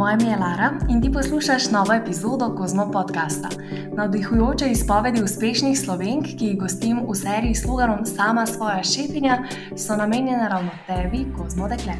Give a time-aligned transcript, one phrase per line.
[0.00, 3.48] Moje ime je Lara in ti poslušaš novo epizodo Kozmo podcasta.
[3.96, 9.42] Navdihujoče izpovedi uspešnih slovenk, ki jih gostim v seriji s sloganom Sama svoja šefinja,
[9.76, 11.92] so namenjene ravno tebi, Kozmo dekle.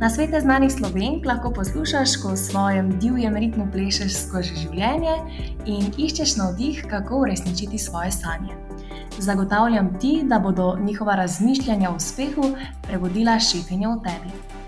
[0.00, 5.16] Na svete znanih slovenk lahko poslušaš, ko v svojem divjem ritmu plešeš skozi življenje
[5.64, 8.52] in iščeš navdih, kako uresničiti svoje sanje.
[9.18, 12.52] Zagotavljam ti, da bodo njihova razmišljanja o uspehu
[12.82, 14.59] prebudila šefinjo v tebi.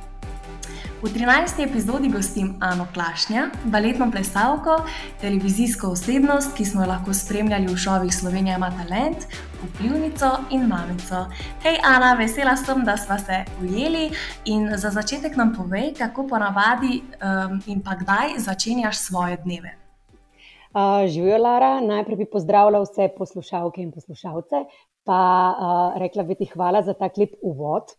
[1.03, 1.67] V 13.
[1.67, 4.77] epizodi gostim Ano Klašnja, baletno plesalko,
[5.21, 9.25] televizijsko osebnost, ki smo jo lahko spremljali v šovih Slovenija ima talent,
[9.65, 11.25] vplivnico in mamico.
[11.65, 14.13] Hej, Ana, vesela sem, da smo se ujeli
[14.45, 19.75] in za začetek nam povej, kako ponavadi um, in pa kdaj začenjaš svoje dneve.
[20.71, 24.63] Uh, Živijo, Lara, najprej bi pozdravila vse poslušalke in poslušalce,
[25.03, 27.91] pa uh, rekla bi ti hvala za ta klip uvod.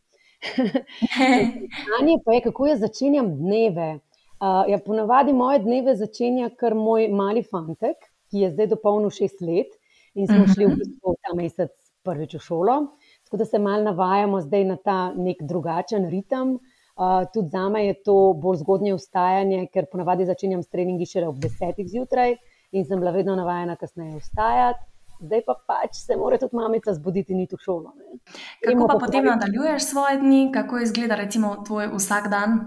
[0.43, 3.99] Vprašanje pa je, kako jaz začenjam dneve.
[4.43, 7.97] Uh, ja, ponavadi moje dneve začenja kar moj mali fantek,
[8.31, 9.71] ki je zdaj dopolnil šest let
[10.13, 10.79] in smo šli v mhm.
[10.81, 11.71] bistvu ta mesec
[12.03, 12.77] prvič v šolo.
[13.23, 16.57] Tako da se mal navajamo zdaj na ta nek drugačen ritem.
[16.93, 21.31] Uh, tudi za me je to bolj zgodnje vstajanje, ker ponavadi začenjam s treningi šele
[21.31, 22.35] ob desetih zjutraj
[22.71, 24.92] in sem bila vedno navajena kasneje vstajati
[25.23, 27.93] zdaj pa pač se mora tudi mamica zbuditi in iti v šolo.
[27.97, 28.19] Ne.
[28.65, 32.59] Kako pa potem nadaljuješ svoje dni, kako izgleda recimo tvoj vsak dan?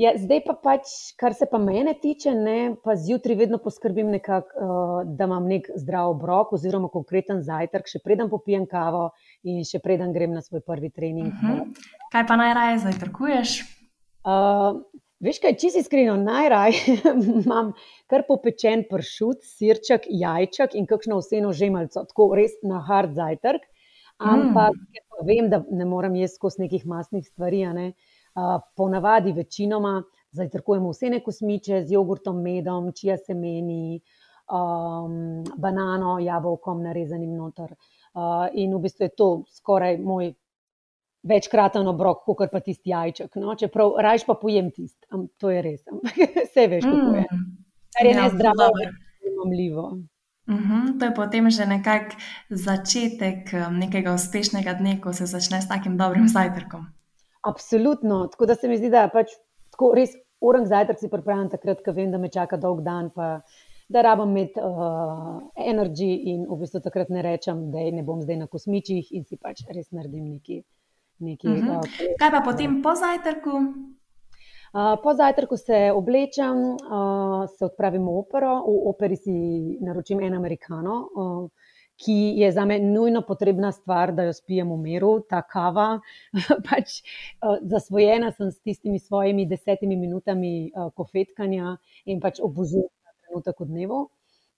[0.00, 0.88] Ja, zdaj pa pač,
[1.20, 5.66] kar se pa mene tiče, ne, pa zjutraj vedno poskrbim, nekak, uh, da imam nek
[5.76, 9.10] zdrav obrok oziroma konkreten zajtrk, še preden popijem kavo
[9.44, 11.34] in še preden grem na svoj prvi trening.
[11.34, 11.58] Uh mhm.
[11.58, 11.90] -huh.
[12.14, 13.50] Kaj pa najraje zajtrkuješ?
[14.24, 14.80] Uh,
[15.20, 16.94] Veš kaj, če si iskreno, najraje
[17.42, 17.74] imam
[18.08, 23.66] kar popečen pršut, sirček, jajček in kakšno vseeno žemalco, tako res na hard zajtrk.
[24.20, 25.26] Ampak mm.
[25.28, 27.60] vem, da ne morem jesti skozi nekih masnih stvari.
[27.76, 27.86] Ne?
[28.32, 29.98] Uh, ponavadi večinoma
[30.36, 34.00] zajtrkujemo vseeno kosmiče z jogurtom, medom, čija semeni,
[34.48, 37.74] um, banano, jabolkom narezanim noter.
[38.10, 40.32] Uh, in v bistvu je to skoraj moj
[41.22, 43.36] večkraten obrok, kot pa tisti jajček.
[43.40, 43.54] No?
[43.58, 45.06] Čeprav rajš pa pojem tisti,
[45.40, 45.82] to je res.
[46.46, 47.26] Vse veš, kako je.
[47.26, 47.50] Mm.
[47.96, 49.86] Kar je ja, nezdravo, je mamljivo.
[50.50, 52.12] Uh mhm, -huh, to je potem že nekak
[52.50, 56.86] začetek um, nekega uspešnega dne, ko se začne s takim dobrim zajtrkom.
[57.42, 58.26] Absolutno.
[58.26, 59.26] Tako da se mi zdi, da pač
[59.70, 60.10] tako res
[60.40, 63.40] uren zajtrk si pripravljam takrat, ko vem, da me čaka dolg dan, pa
[63.88, 68.36] da rabim imeti uh, energijo in v bistvu takrat ne rečem, da ne bom zdaj
[68.36, 70.62] na kosmičih in si pač res naredim nekaj
[71.20, 71.50] nekaj.
[71.52, 71.78] Uh -huh.
[71.78, 73.50] uh, Kaj pa potem po zajtrku?
[74.70, 79.32] Uh, po zajtrku se oblečem, uh, se odpravim v opero, v operi si
[79.80, 81.50] naročim en amerikano, uh,
[81.98, 86.00] ki je za me nujno potrebna stvar, da jo spijem v miru, ta kava.
[86.70, 87.02] pač,
[87.42, 91.76] uh, zasvojena sem s tistimi svojimi desetimi minutami uh, kofetkanja
[92.06, 94.00] in pač obožujem ta trenutek v dnevu.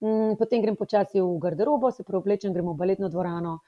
[0.03, 3.61] Um, potem grem počasi v garderobo, se preoblečem, gremo v baletno dvorano,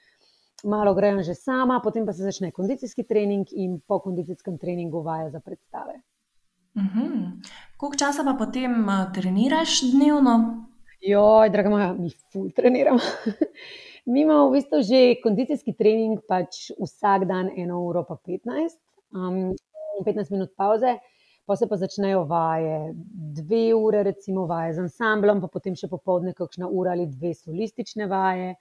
[0.64, 5.30] malo grem že sama, potem pa se začne kondicijski trening in po kondicijskem treningu vaja
[5.30, 6.00] za predstave.
[6.74, 7.30] Uh -huh.
[7.76, 10.64] Koliko časa pa potem uh, treniraš dnevno?
[11.00, 12.98] Joj, draga moja, mi ful treniram.
[14.10, 18.78] mi imamo v bistvu že kondicijski trening, pač vsak dan eno uro pa 15,
[19.12, 19.54] um,
[20.04, 20.98] 15 minut pauze.
[21.46, 22.94] Pa se pa začnejo vaje,
[23.36, 28.06] dve ure, recimo, vaje z ansamblom, pa potem še popoldne, kakšna ura ali dve solistične
[28.08, 28.54] vaje,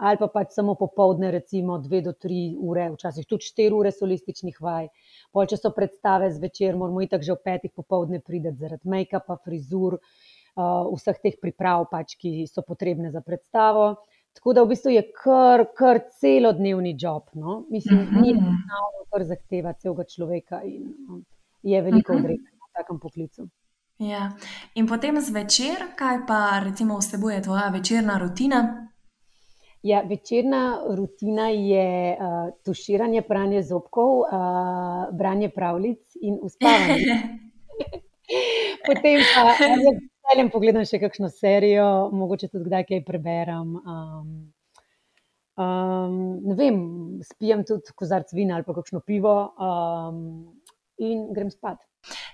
[0.00, 4.60] ali pa pač samo popoldne, recimo dve do tri ure, včasih tudi štiri ure solističnih
[4.64, 4.88] vaj.
[5.32, 9.98] Pol, če so predstave zvečer, moramo iti že ob petih popoldne prideti zaradi make-upa, frizur,
[10.00, 13.92] uh, vseh teh priprav, pač, ki so potrebne za predstavo.
[14.32, 17.28] Tako da v bistvu je kar, kar celodnevni job.
[17.34, 17.64] No?
[17.68, 18.22] Mislim, uh -huh.
[18.22, 18.44] ni mhm.
[18.46, 21.24] enostavno, kar zahteva celega človeka in um,
[21.62, 22.18] je veliko -huh.
[22.18, 23.48] odrekanja v takem poklicu.
[23.98, 24.32] Ja.
[24.74, 28.89] In potem zvečer, kaj pa recimo vsebuje tvoja večerna rutina?
[29.82, 34.26] Ja, večerna rutina je uh, tuširanje, pranje zobkov, uh,
[35.16, 37.16] branje pravljic in uspavanje.
[38.86, 43.72] Potem pa z veseljem pogledam še kakšno serijo, mogoče tudi kdaj kaj preberem.
[43.80, 44.28] Um,
[45.56, 46.80] um, ne vem,
[47.32, 50.20] spijem tudi kozarc vina ali pa kakšno pivo um,
[51.00, 51.80] in grem spat.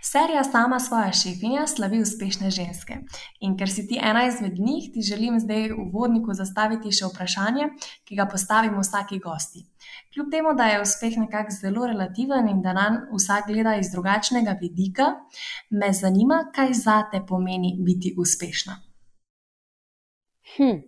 [0.03, 2.95] Serija Sama svoja šefinja slavi uspešne ženske.
[3.41, 7.69] In ker si ti ena izmed njih, ti želim zdaj v vodniku zastaviti še vprašanje,
[8.05, 9.65] ki ga postavimo vsaki gosti.
[10.15, 14.57] Kljub temu, da je uspeh nekako zelo relativen in da nam vsak gleda iz drugačnega
[14.61, 15.13] vidika,
[15.71, 18.79] me zanima, kaj za te pomeni biti uspešna.
[20.57, 20.81] Hm,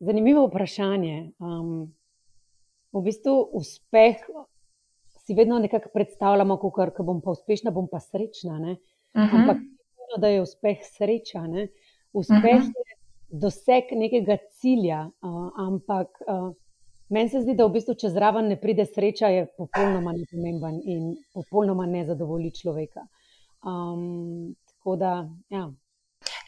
[0.00, 1.32] zanimivo vprašanje.
[1.38, 1.94] Um,
[2.92, 4.22] v bistvu uspeh
[5.26, 6.58] si vedno nekako predstavljamo,
[6.96, 8.54] da bom pa uspešna, bom pa srečna.
[8.54, 8.76] Uh mhm.
[9.14, 9.40] -huh.
[9.40, 11.46] Ampak nujno, da je uspeh sreča.
[11.46, 11.68] Ne?
[12.12, 12.72] Uspeh uh -huh.
[12.76, 12.96] je
[13.28, 16.54] doseg nekega cilja, uh, ampak uh,
[17.08, 21.16] meni se zdi, da v bistvu, če zraven ne pride sreča, je popolnoma nepomemben in
[21.34, 23.00] popolnoma ne zadovolji človeka.
[23.66, 25.72] Um, tako da, ja.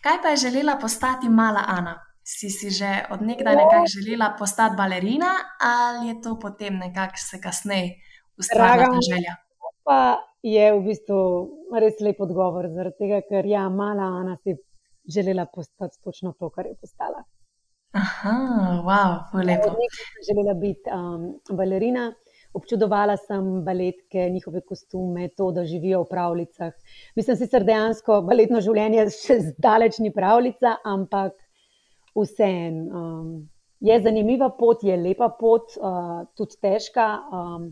[0.02, 2.04] Kaj pa je želela postati mala Ana?
[2.22, 7.40] Si si že od nekdaj nekako želela postati balerina, ali je to potem nekako se
[7.40, 8.07] kasneje
[8.46, 9.36] ta želja?
[9.84, 10.00] Pa
[10.42, 11.18] je v bistvu
[11.80, 14.56] res lep odgovor, zaradi tega, ker ja, mala Ana si
[15.08, 17.24] želela postati točno to, kar je postala.
[17.96, 18.36] Aha,
[18.84, 19.74] wow, lepo.
[20.28, 22.12] Želela biti um, balerina.
[22.52, 26.72] Občudovala sem baletke, njihove kostume, to, da živijo v pravljicah.
[27.16, 31.36] Mislim, sicer dejansko baletno življenje še zdaleč ni pravljica, ampak
[32.16, 33.02] vseeno.
[33.02, 33.34] Um,
[33.80, 37.68] je zanimiva pot, je lepa pot, uh, tudi težka, um,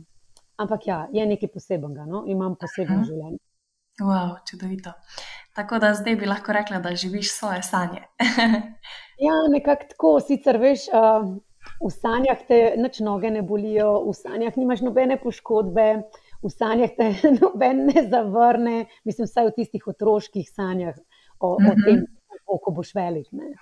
[0.57, 2.25] ampak ja, je nekaj posebenega, no?
[2.27, 3.05] imam posebno Aha.
[3.05, 3.39] življenje.
[4.01, 4.93] Wow, čudovito.
[5.57, 8.03] Tako da zdaj bi lahko rekla, da živiš svoje sanje.
[9.27, 10.11] ja, nekako tako.
[10.21, 11.31] Sicer veš, uh,
[11.81, 15.87] v sanjah te nič noge ne bolijo, v sanjah nimaš nobene poškodbe,
[16.43, 17.09] v sanjah te
[17.41, 18.77] noben ne zavrne,
[19.09, 20.97] mislim, vsaj v tistih otroških sanjah
[21.41, 21.71] o, mm -hmm.
[21.71, 21.83] o mhm.
[21.85, 22.07] tem,
[22.47, 23.33] kako boš velik.
[23.33, 23.55] Ne.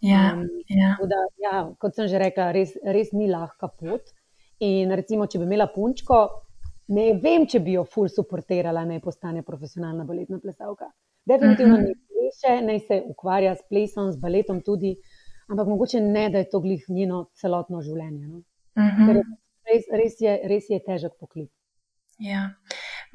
[0.00, 0.96] Ja, um, ja.
[1.00, 4.12] Da, ja, kot sem že rekla, res, res ni lahka pot.
[4.64, 6.18] In recimo, če bi imela punčko,
[6.96, 10.90] ne vem, če bi jo ful suportirala, da postane profesionalna baletna plesalka.
[11.26, 11.86] Definitivno -huh.
[11.88, 14.96] ne pleše, ne se ukvarja s plesom, s baletom tudi,
[15.48, 18.26] ampak mogoče ne, da je to glih njeno celotno življenje.
[18.26, 18.36] No?
[18.36, 19.22] Uh -huh.
[19.66, 21.50] res, res, je, res je težek poklic.
[22.18, 22.50] Ja.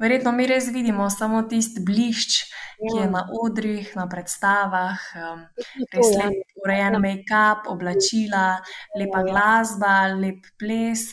[0.02, 2.88] Verjetno mi res vidimo samo tisti blišč, ja.
[2.88, 3.10] ki je ja.
[3.10, 5.44] na odrih, na predstavah, um,
[5.94, 6.24] res ja.
[6.24, 8.58] lep, urejen make-up, oblačila,
[8.98, 9.28] lepa ja.
[9.30, 11.12] glasba, lep ples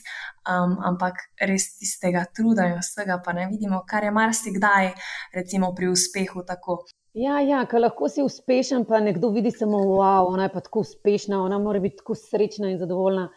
[0.50, 4.94] um, ampak res tistega truda in vsega pa ne vidimo, kar je marsikdaj,
[5.36, 6.82] recimo pri uspehu tako.
[7.18, 10.86] Ja, ja ker lahko si uspešen, pa nekdo vidi samo, wow, ona je pa tako
[10.86, 13.30] uspešna, ona mora biti tako srečna in zadovoljna.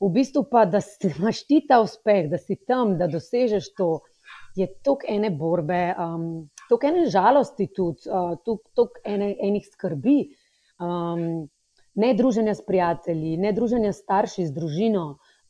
[0.00, 3.90] V bistvu pa, da si, imaš ti ta uspeh, da si tam, da dosežeš to,
[4.54, 10.18] je toliko ene borbe, um, toliko ene žalosti, tudi uh, toliko ene, enih skrbi.
[10.78, 11.48] Um,
[11.94, 15.04] ne druženja s prijatelji, ne druženja s starši, z družino,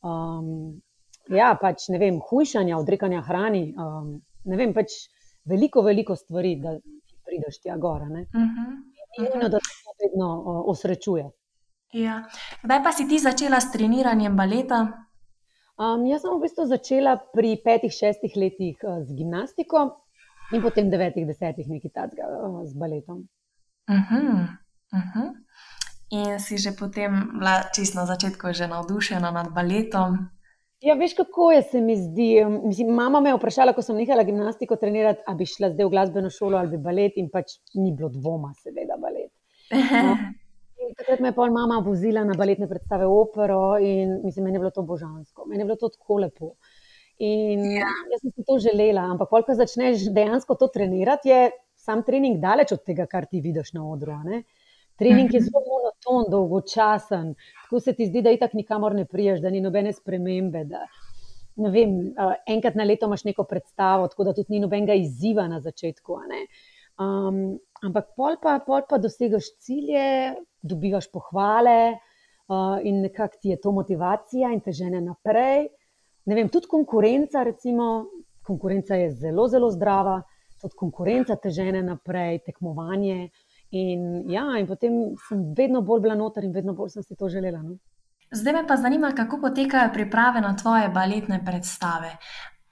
[0.05, 0.81] um,
[1.29, 4.11] ja, pač, ne vem, hujšanja, odrekanja hrani, um,
[4.45, 4.93] ne vem, pač
[5.49, 6.77] veliko, veliko stvari, da
[7.25, 8.05] prideš tja gora.
[8.05, 8.75] Uh -huh.
[9.17, 11.29] In eno, da se to vedno uh, osrečuje.
[11.93, 12.23] Ja.
[12.63, 15.04] Kdaj pa si ti začela s treniranjem baleta?
[15.75, 19.99] Um, jaz sem v bistvu začela pri petih, šestih letih uh, z gimnastiko
[20.55, 23.27] in potem devetih, desetih nekaj takega uh, z baletom.
[23.91, 24.47] Uh -huh.
[24.95, 25.29] Uh -huh.
[26.11, 27.11] In si že potem,
[27.75, 30.29] čisto na začetku, že navdušena nad baletom?
[30.81, 32.45] Ja, veš, kako je se mi zdi.
[32.45, 35.89] Mislim, mama me je vprašala, ko sem nehala gimnastiko trenirati, ali bi šla zdaj v
[35.89, 39.31] glasbeno šolo ali bi balet, in pač ni bilo dvoma, seveda, balet.
[40.05, 40.17] No,
[41.15, 44.71] takrat me je pol mama vozila na baletne predstave opero in mislim, meni je bilo
[44.71, 46.55] to božansko, meni je bilo to tako lepo.
[47.19, 47.87] In ja.
[48.11, 52.71] jaz sem si to želela, ampak ko začneš dejansko to trenirati, je sam trening daleč
[52.71, 54.11] od tega, kar ti vidiš na odru.
[54.99, 55.47] Trening je mhm.
[55.47, 59.93] zelo monoton, dolgočasen, tako se ti zdi, da itak nikamor ne priješ, da ni nobene
[59.93, 60.65] spremembe.
[60.65, 60.85] Da,
[61.55, 62.13] vem,
[62.47, 66.19] enkrat na leto imaš neko predstavo, tako da tudi ni nobenega izziva na začetku.
[66.99, 73.61] Um, ampak pol pa, pol pa dosegaš cilje, dobivaš pohvale uh, in nekako ti je
[73.61, 75.67] to motivacija in te žene naprej.
[76.25, 78.05] Ne vem, tudi konkurenca, recimo,
[78.45, 80.21] konkurenca je zelo, zelo zdrava,
[80.61, 83.29] tudi konkurenca te žene naprej, tekmovanje.
[83.75, 87.29] In, ja, in potem sem vedno bolj bila noter in vedno bolj sem si to
[87.29, 87.61] želela.
[87.61, 87.77] No?
[88.31, 92.15] Zdaj me pa zanima, kako potekajo priprave na tvoje baletne predstave.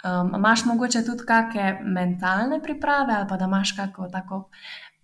[0.04, 4.50] Um, Máš mogoče tudi kakšne mentalne priprave, ali pa da imaš kakšno tako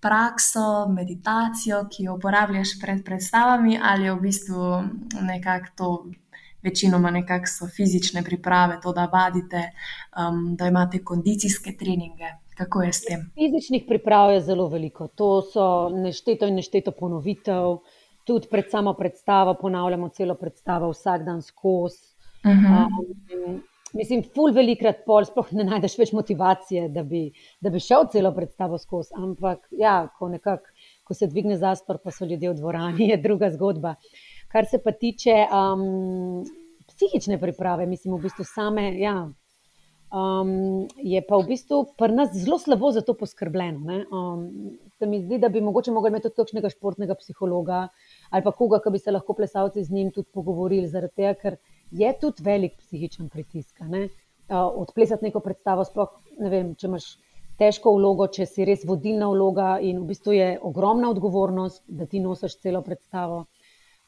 [0.01, 4.83] prakso, meditacijo, ki jo uporabljaš pred predstavami, ali je v bistvu
[5.21, 5.89] nekako to,
[6.63, 9.71] večinoma nekako so fizične priprave, to, da vadite,
[10.17, 12.31] um, da imate kondicijske treninge.
[12.57, 13.21] Kako je s tem?
[13.35, 15.07] Fizičnih priprav je zelo veliko.
[15.07, 17.77] To so nešteto in nešteto ponovitev.
[18.27, 22.03] Tudi pred samo predstavo ponavljamo celo predstavo, vsak dan skozi.
[22.43, 22.87] Uh -huh.
[23.47, 23.63] um,
[23.98, 27.27] mislim, ful velikrat pol, sploh ne najdeš več motivacije, da bi,
[27.63, 29.15] da bi šel celo predstavo skozi.
[29.17, 30.69] Ampak, ja, ko, nekak,
[31.08, 33.96] ko se dvigne zastor, pa so ljudje v dvorani, je druga zgodba.
[34.50, 36.43] Kar se pa tiče um,
[36.89, 38.91] psihične priprave, mislim, v bistvu same.
[39.00, 39.29] Ja,
[40.12, 44.03] um, je pa v bistvu pri nas zelo slabo za to poskrbljeno.
[44.10, 44.46] Um,
[45.00, 47.88] se mi zdi, da bi mogoče mogli imeti tudi kakšnega športnega psihologa
[48.29, 51.58] ali pa koga, ki bi se lahko plesalci z njim tudi pogovorili, zaradi tega, ker
[51.91, 53.81] je tudi velik psihičen pritisk.
[53.81, 54.08] Ne?
[54.50, 57.10] Odplesati neko predstavo, sploh ne vem, če imaš
[57.60, 62.22] težko vlogo, če si res vodilna vloga in v bistvu je ogromna odgovornost, da ti
[62.24, 63.46] nosiš celo predstavo.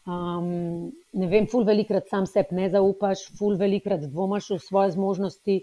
[0.10, 5.60] Um, ne vem, ful velikrat sam sebi ne zaupaš, ful velikrat dvomaš v svoje zmožnosti.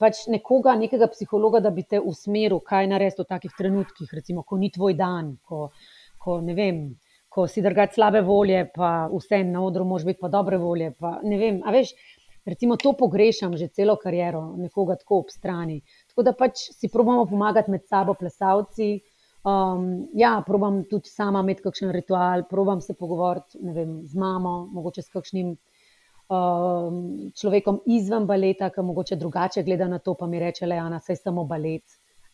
[0.00, 4.56] Pač nekoga, nekega psihologa, da bi te usmeril, kaj narediti v takih trenutkih, recimo, ko
[4.58, 5.68] ni tvoj dan, ko,
[6.18, 6.80] ko ne vem.
[7.34, 10.92] Ko si drugač slabe volje, pa vse na odru, mož biti pa dobre volje.
[10.98, 11.90] Pa, ne vem, a veš,
[12.46, 15.80] recimo to pogrešam že celo kariero, nekoga tako ob strani.
[16.12, 19.00] Tako da pač si probamo pomagati med sabo, plesalci,
[19.44, 25.02] Um, ja, probam tudi sama imeti kakšen ritual, probam se pogovoriti vem, z mamo, mogoče
[25.04, 25.50] s kakšnim
[26.32, 27.02] um,
[27.36, 31.44] človekom izven baleta, ki mogoče drugače gleda na to, pa mi reče, da je samo
[31.44, 31.84] balet.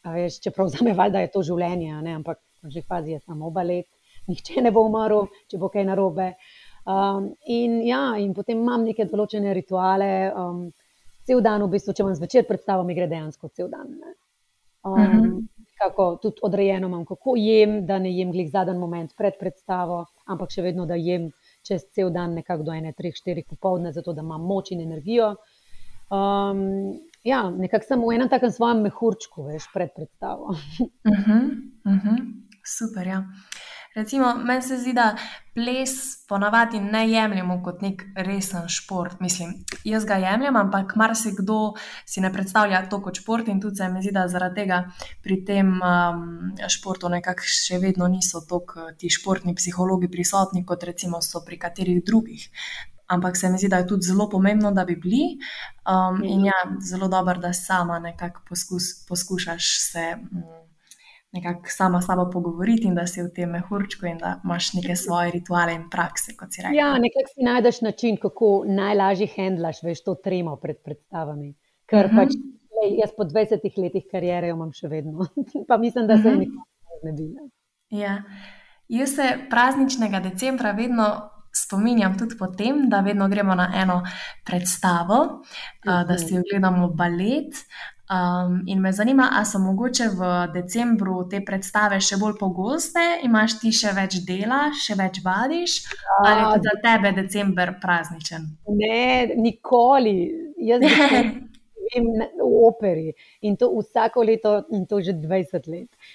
[0.04, 2.14] Veš, čeprav za me valjda je to življenje, ne?
[2.14, 3.86] ampak v že fazi je samo balet,
[4.28, 6.34] nihče ne bo umrl, če bo kaj narobe.
[6.90, 10.66] Um, in, ja, in potem imam neke določene rituale, um,
[11.24, 13.94] cel dan, v bistvu, če vam zvečer predstavljam, mi gre dejansko cel dan.
[14.82, 15.40] Um, uh -huh
[15.80, 20.52] nekako tudi odrejeno imam, kako jem, da ne jem glih zadnji moment pred predstavo, ampak
[20.52, 21.30] še vedno da jem
[21.66, 25.34] čez cel dan, nekako do ene, treh, štirih popovdne, zato da imam moč in energijo.
[26.10, 30.52] Um, ja, nekako sem v enem takem svojem mehurčku, veš, pred predstavo.
[30.52, 31.48] uh -huh,
[31.86, 32.18] uh -huh.
[32.64, 33.24] Super, ja.
[33.94, 35.16] Recimo, meni se zdi, da
[35.54, 35.92] ples
[36.28, 39.18] ponavadi ne jemljemo kot nek resen šport.
[39.20, 39.54] Mislim,
[39.84, 41.56] jaz ga jemljem, ampak marsikdo
[42.06, 44.78] si ne predstavlja to kot šport in tudi se mi zdi, da zaradi tega
[45.24, 46.22] pri tem um,
[46.70, 52.04] športu nekako še vedno niso tako ti športni psihologi prisotni, kot recimo so pri katerih
[52.06, 52.46] drugih.
[53.10, 55.34] Ampak se mi zdi, da je tudi zelo pomembno, da bi bili.
[55.82, 60.10] Um, in ja, zelo dobro, da sama nekako poskus, poskušaš se.
[60.14, 60.69] Um,
[61.32, 64.96] nekako sama s sabo pogovoriti in da si v tem mehurčku in da imaš neke
[64.96, 66.78] svoje rituale in prakse, kot si rekel.
[66.78, 71.54] Ja, nekako si najdeš način, kako najlažje handlaš, veš, to tremo pred predstavami.
[71.86, 72.18] Ker uh mhm.
[72.18, 72.24] -huh.
[72.24, 72.34] pač
[72.80, 75.26] lej, jaz po 20 letih karijere imam še vedno,
[75.68, 76.38] pa mislim, da se uh -huh.
[76.38, 76.70] nikoli
[77.02, 77.34] ne bi.
[77.90, 78.22] Ja.
[78.88, 84.02] Jaz se prazničnega decembra vedno spominjam tudi po tem, da vedno gremo na eno
[84.46, 85.14] predstavo,
[85.86, 87.54] uh da si ogledamo balet.
[88.10, 93.54] Um, in me zanima, ali so mogoče v decembru te predstave še bolj pogoste, imaš
[93.60, 95.76] ti še več dela, še več vadiš,
[96.24, 98.48] ali je za tebe decembr prazničen?
[98.80, 100.16] Ne, nikoli.
[100.58, 103.14] Jaz sem v operi
[103.46, 106.10] in to vsako leto, in to že 20 let.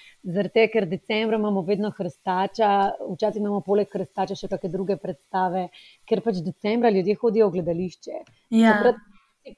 [0.52, 2.70] Tega, ker decembra imamo vedno hrstača,
[3.08, 5.70] včasih imamo poleg hrstača še kakšne druge predstave,
[6.04, 8.24] ker pač decembra ljudje hodijo v gledališče.
[8.60, 8.80] Ja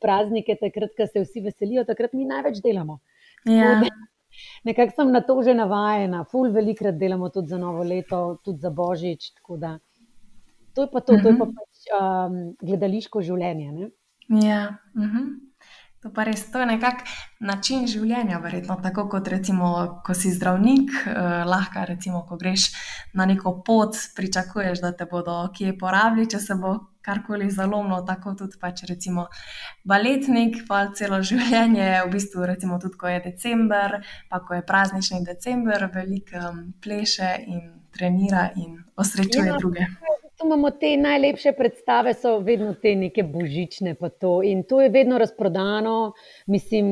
[0.01, 2.99] praznike, takrat, ko se vsi veselijo, takrat mi največ delamo.
[3.49, 3.81] Ja.
[4.65, 8.71] Nekako sem na to že navajena, ful velikrat delamo tudi za novo leto, tudi za
[8.71, 9.33] božič.
[9.47, 11.23] To je pa to, uh -huh.
[11.23, 11.55] to je pa mhm.
[11.55, 13.73] pač um, gledališko življenje.
[13.73, 13.91] Ne?
[14.47, 14.79] Ja.
[14.95, 15.17] Uh mhm.
[15.17, 15.48] -huh.
[16.03, 17.05] To, res, to je nekako
[17.41, 19.71] način življenja, verjetno tako kot recimo,
[20.07, 22.69] ko si zdravnik, eh, lahko recimo, ko greš
[23.19, 28.35] na neko pot, pričakuješ, da te bodo kje porabili, če se bo karkoli zalomilo, tako
[28.39, 29.27] tudi pač recimo
[29.85, 33.99] baletnik, pa celo življenje, v bistvu recimo tudi, ko je december,
[34.31, 39.91] pa ko je praznični december, veliko um, pleše in trenira in osrečuje ja, druge.
[40.49, 43.93] Imamo te najlepše predstave, so vedno te neke božične.
[44.21, 44.31] To.
[44.43, 46.13] In to je vedno razprodano.
[46.47, 46.87] Mislim,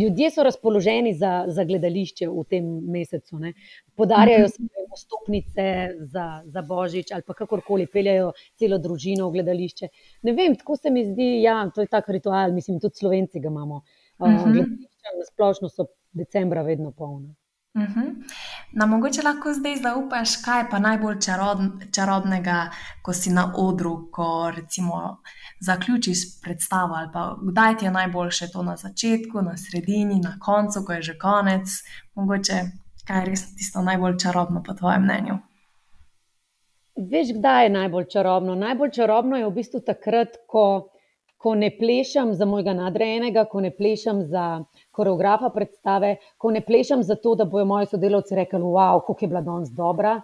[0.00, 3.42] ljudje so razpoloženi za, za gledališče v tem mesecu.
[3.42, 3.52] Ne.
[3.94, 5.66] Podarjajo se jim stopnice
[6.00, 9.92] za, za božič ali pa kakorkoli, peljajo celo družino v gledališče.
[10.22, 12.56] Ne vem, tako se mi zdi, ja, je to tak ritual.
[12.56, 13.84] Mislim, tudi slovenci ga imamo.
[14.18, 17.34] Uh, gledališče na splošno so decembra vedno polno.
[17.74, 18.00] Uh mhm.
[18.00, 18.14] -huh.
[18.72, 21.58] Na mogoče lahko zdaj zaupaš, kaj je pa najbolj čarod,
[21.94, 22.70] čarobnega,
[23.02, 25.22] ko si na odru, ko recimo
[25.60, 30.84] zaključiš predstavo, ali pa kdaj ti je najboljše to na začetku, na sredini, na koncu,
[30.86, 31.68] ko je že konec.
[32.14, 32.62] Mogoče
[33.06, 35.38] kaj je res tisto najbolj čarobno, po tvojem mnenju.
[37.10, 38.54] Veš, kdaj je najbolj čarobno?
[38.54, 40.90] Najbolj čarobno je v bistvu takrat, ko,
[41.44, 44.64] ko ne plešem za mojega nadrejenega, ko ne plešem za
[44.96, 49.42] koreografa predstave, ko ne plešem zato, da bojo moji sodelavci rekli, wow, kako je bila
[49.44, 50.14] danes dobra,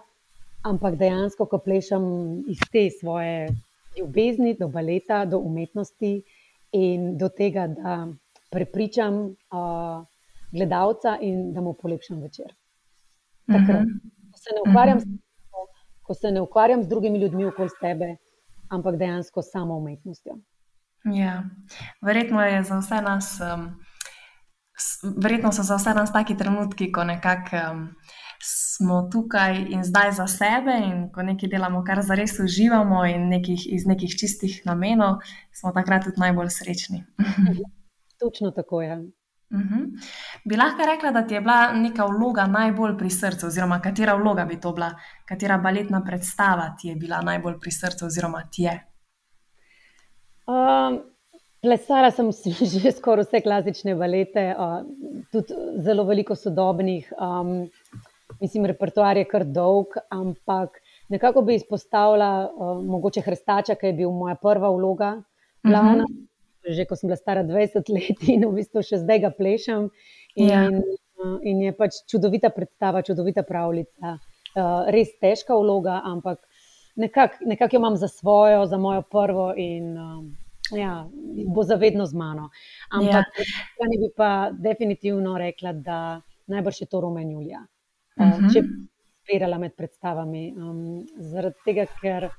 [0.65, 2.07] ampak dejansko, ko plešem
[2.49, 3.51] iz te svoje
[3.99, 6.11] ljubezni do baleta, do umetnosti
[6.73, 8.01] in do tega, da
[8.49, 10.01] prepričam uh,
[10.51, 12.49] gledalca in da mu polepšam večer.
[13.45, 13.93] Takrat,
[14.31, 15.67] ko se ne ukvarjam, uh -huh.
[16.01, 18.15] ko se ne ukvarjam z drugimi ljudmi okoli sebe,
[18.69, 20.41] ampak dejansko samo umetnostjo.
[21.03, 21.43] Ja,
[22.01, 23.39] verjetno je za vse nas.
[23.41, 23.81] Um
[25.17, 27.87] verjetno so za vse nas taki trenutki, ko nekako um,
[28.43, 33.65] smo tukaj in zdaj za sebe, in ko nekaj delamo, kar zares uživamo, in nekih,
[33.73, 35.19] iz nekih čistih namenov,
[35.53, 37.03] smo takrat tudi najbolj srečni.
[38.21, 38.97] Točno tako je.
[39.51, 39.85] Uh -huh.
[40.45, 44.45] Bi lahko rekla, da ti je bila neka vloga najbolj pri srcu, oziroma katera vloga
[44.45, 44.91] bi to bila,
[45.27, 48.90] katera baletna predstava ti je bila najbolj pri srcu, oziroma ti je?
[50.51, 50.99] Um,
[51.63, 52.31] plesala sem
[52.73, 54.81] že skoraj vse klasične balete, uh,
[55.31, 55.55] tudi
[55.85, 57.11] zelo veliko sodobnih.
[57.15, 57.69] Um,
[58.41, 60.81] mislim, repertoar je kar dolg, ampak
[61.11, 65.15] nekako bi izpostavila uh, mogoče Hrstača, ki je bil moja prva vloga.
[65.63, 66.19] Glavna, uh mhm.
[66.19, 66.27] -huh
[66.67, 69.89] že ko sem bila stara 20 let in v bistvu še zdaj ga plešem.
[70.37, 70.67] In, ja.
[70.69, 74.17] uh, in je pač čudovita predstava, čudovita pravljica.
[74.51, 76.43] Uh, res težka vloga, ampak
[76.99, 80.23] nekako nekak jo imam za svojo, za mojo prvo in uh,
[80.77, 81.07] ja,
[81.47, 82.49] bo zavedno z mano.
[82.89, 83.87] Ampak ja.
[83.99, 87.65] bi pa definitivno rekla, da najbrž je to Romen Julija.
[88.15, 88.53] Uh, uh -huh.
[88.53, 88.87] Če bi
[89.23, 90.53] spirala med predstavami.
[90.57, 92.29] Um, zaradi tega, ker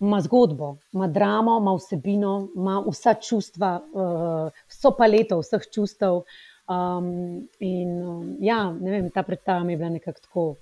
[0.00, 6.22] ima zgodbo, ima dramo, ima vsebino, ima vsa čustva, uh, vso paleto vseh čustev.
[6.70, 10.54] Um, in um, ja, ne vem, ta predstava mi je bila nekako tako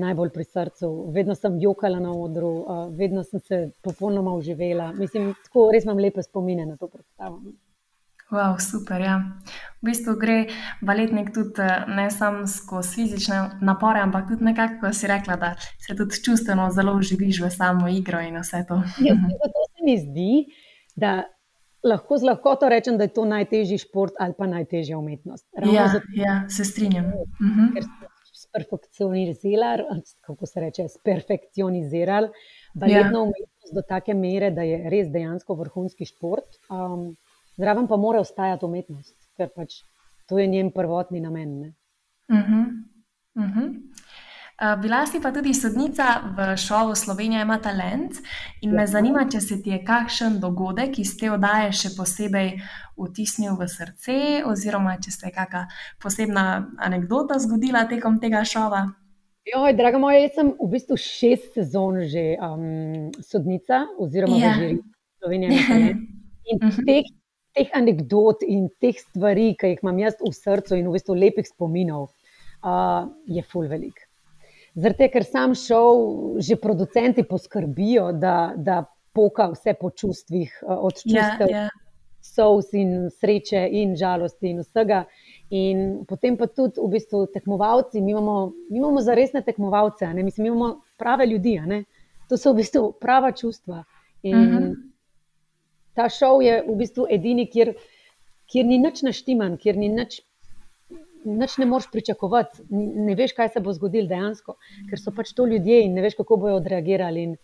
[0.00, 0.90] najbolj pri srcu.
[1.14, 4.92] Vedno sem jokala na odru, uh, vedno sem se popolnoma uživela.
[4.92, 7.42] Mislim, tako res imam lepe spomine na to predstavo.
[8.30, 9.00] Wow, super.
[9.00, 9.22] Ja.
[9.80, 10.36] V bistvu gre
[10.84, 15.54] baletnik tudi eh, ne samo skozi fizične napore, ampak tudi nekako, ko si rekla, da
[15.80, 18.82] se tudi čustveno zelo uživiš v samo igro in vse to.
[19.06, 20.32] Ja, to se mi zdi,
[20.96, 21.22] da
[21.82, 25.46] lahko z lahkoto rečem, da je to najtežji šport ali pa najtežja umetnost.
[25.72, 27.08] Ja, zato, ja, se strinjam.
[27.40, 27.72] Mhm.
[27.74, 28.08] Ker si
[28.48, 32.28] sperfekcionizirali, kako se reče, sperfekcionizirali
[32.74, 33.22] baletno ja.
[33.22, 36.58] umetnost do take mere, da je res dejansko vrhunski šport.
[36.70, 37.16] Um,
[37.56, 39.82] zraven pa mora ostajati umetnost, ker pač
[40.28, 41.58] to je njen prvotni namen.
[42.28, 42.64] Uh -huh.
[43.36, 43.68] Uh -huh.
[44.58, 48.16] Uh, bila si pa tudi sodnica v šovu Slovenija ima talent
[48.60, 48.86] in me ja.
[48.90, 52.56] zanima, če se ti je kakšen dogodek iz te oddaje še posebej
[52.98, 54.16] vtisnil v srce,
[54.50, 55.62] oziroma če se je kakšna
[56.02, 58.82] posebna anekdota zgodila tekom tega šova.
[59.46, 64.56] Joj, draga moja, jaz sem v bistvu šest sezon že um, sodnica, oziroma ja.
[64.58, 64.74] že
[65.22, 66.04] Slovenija ima talent.
[66.50, 67.14] In teh
[67.54, 71.46] teh anegdot in teh stvari, ki jih imam jaz v srcu in v bistvu lepih
[71.46, 72.10] spominov,
[72.62, 74.07] uh, je full velik.
[74.78, 76.04] Zato, ker sam šel,
[76.44, 78.84] že producenti poskrbijo, da, da
[79.16, 81.84] poka vse po čustvih, od ja, čustev, yeah, yeah.
[82.22, 85.04] sous in sreče in žalosti in vsega.
[85.50, 90.22] In potem pa tudi v bistvu tekmovalci, mi imamo, mi imamo za resne tekmovalce, ne?
[90.22, 91.56] Mislim, mi imamo prave ljudi,
[92.28, 93.82] to so v bistvu prava čustva.
[94.22, 94.64] In, uh mhm.
[94.64, 94.88] -huh
[95.98, 97.72] ta šov je v bistvu edini, kjer,
[98.46, 100.20] kjer ni nič naštiman, kjer ni nič.
[101.24, 104.54] Noč ne moreš pričakovati, ne veš, kaj se bo zgodilo dejansko,
[104.90, 107.26] ker so pač to ljudje in ne veš, kako bodo odreagirali.
[107.28, 107.36] In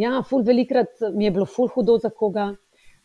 [0.00, 2.50] ja, ful, velikrat mi je bilo ful hudo za koga,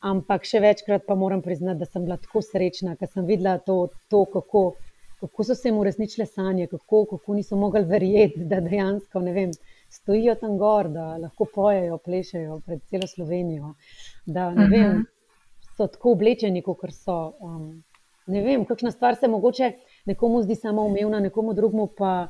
[0.06, 3.89] ampak še večkrat pa moram priznati, da sem bila tako srečna, ker sem videla to,
[4.10, 4.65] to kako,
[5.21, 9.51] kako so se jim uresničile sanje, kako, kako niso mogli verjeti, da dejansko vem,
[9.89, 13.75] stojijo tam gor, da lahko pojejo, plešejo pred celo Slovenijo
[14.25, 15.06] da ne vem, uh -huh.
[15.78, 17.34] so tako oblečeni, kot so.
[17.39, 17.84] Um,
[18.28, 19.71] ne vem, kakšna stvar se mogoče
[20.06, 22.28] nekomu zdi samo umevna, nekomu drugemu pa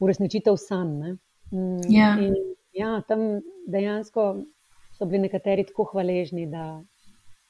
[0.00, 1.16] uresničitev sanj.
[1.52, 2.16] Mm, ja.
[2.72, 4.36] ja, tam dejansko
[4.98, 6.82] so bili nekateri tako hvaležni, da,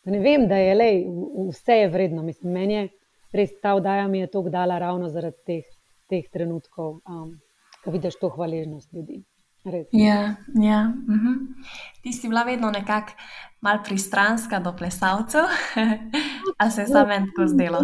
[0.05, 0.91] da ne vem, da je le,
[1.51, 2.23] vse je vredno.
[2.23, 2.89] Mislim, meni je
[3.33, 5.65] res ta vdaja mi je to dala ravno zaradi teh,
[6.11, 7.33] teh trenutkov, um,
[7.85, 9.23] ko vidiš to hvaležnost ljudi.
[9.93, 10.93] Ja, ja.
[11.09, 11.27] Uh mhm.
[11.27, 11.39] -huh.
[12.03, 13.13] Ti si bila vedno nekako
[13.61, 15.43] malo pristranska do plesalcev,
[16.59, 17.79] ali se je samo en tako zdelo?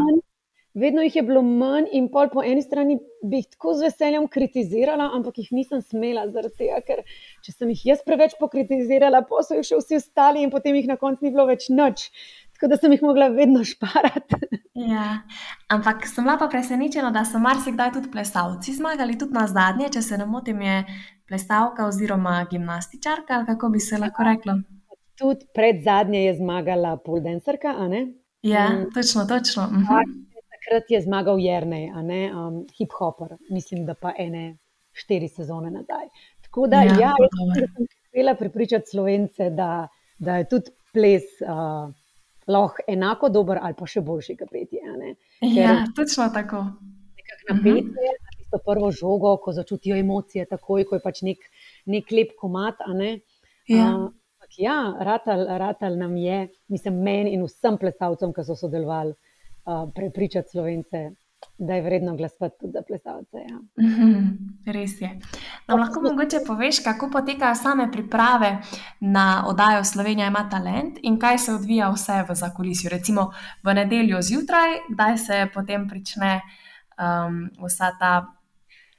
[0.75, 4.25] Vedno jih je bilo manj, in pol po eni strani bi jih tako z veseljem
[4.33, 6.25] kritizirala, ampak jih nisem smela,
[6.57, 7.03] tega, ker
[7.45, 10.89] če sem jih jaz preveč pokritizirala, pa so jih še vsi ostali, in potem jih
[10.89, 12.09] na koncu ni bilo več noč.
[12.57, 14.41] Tako da sem jih mogla vedno šparati.
[14.81, 15.21] Ja,
[15.69, 20.07] ampak sem bila pa presenečena, da so marsikdaj tudi plesalci zmagali, tudi na zadnje, če
[20.09, 20.81] se ne motim, je
[21.29, 24.57] plesalka oziroma gimnastičarka, ali kako bi se lahko reklo.
[25.21, 27.77] Tudi pred zadnje je zmagala poldenserka.
[28.43, 29.69] Ja, um, točno, točno.
[29.69, 29.85] Uh mhm.
[29.85, 30.32] -huh.
[30.63, 31.89] Takrat je zmagal Jrnej,
[32.31, 34.59] um, hip-hopper, mislim, da pa ene
[34.95, 36.07] štiri sezone nazaj.
[36.47, 41.27] Tako da, ja, ja sem uspela prepričati slovence, da, da je tudi ples.
[41.41, 41.91] Uh,
[42.47, 44.81] Lahko enako dober, ali pa še boljši, kot petje.
[45.55, 46.65] Ja, točno tako.
[47.15, 51.23] Nekako na petje, uh -huh tisto prvo žogo, ko začutijo emocije, takoj, ko je pač
[51.23, 51.39] nek,
[51.87, 52.77] nek lep komat.
[53.69, 53.89] Ja.
[53.97, 54.11] Uh,
[54.59, 59.15] ja, ratal, ratal nam je, mislim, meni in vsem plesalcem, ki so sodelovali,
[59.65, 61.11] uh, prepričati slovence,
[61.59, 63.37] da je vredno glasovati tudi za plesalce.
[63.37, 63.59] Ja.
[64.73, 65.11] Res je.
[65.69, 68.59] No, lahko mogoče poveš, kako potekajo same priprave
[69.01, 72.91] na oddajo Slovenija ima talent in kaj se odvija vse v zakulisju.
[72.91, 73.31] Recimo
[73.65, 76.41] v nedeljo zjutraj, kdaj se potem prične
[76.99, 78.13] um, vsa ta.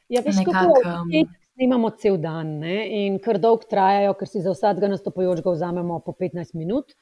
[0.10, 1.10] Ja, veš, nekak, um,
[1.56, 3.06] Imamo cel dan ne?
[3.06, 6.95] in kar dolgo trajajo, ker si za vsakega nastopajočega vzamemo po 15 minut.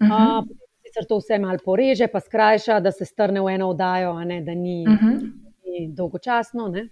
[0.00, 0.38] Uh -huh.
[0.38, 0.46] uh,
[0.92, 4.54] sicer to vse malo poreže, pa skrajša, da se strne v eno oddajo, ne, da
[4.54, 5.32] ni, uh -huh.
[5.64, 6.68] ni dolgočasno.
[6.68, 6.88] Ne.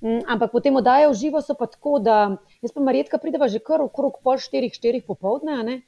[0.00, 3.58] Mm, ampak potem oddaje v živo so pa tako, da jaz pa marjetka prideva že
[3.58, 5.82] kar okrog pol štirih, štirih popovdne,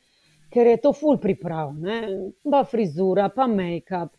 [0.53, 2.31] ker je to full priprav, ne.
[2.51, 4.13] pa frizura, pa make-up.